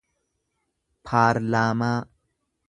paarlaamaa 1.11 1.99